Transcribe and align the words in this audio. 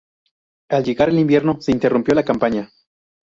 Al 0.71 0.83
llegar 0.83 1.09
el 1.09 1.19
invierno 1.19 1.61
se 1.61 1.71
interrumpió 1.71 2.15
la 2.15 2.25
campaña. 2.25 2.71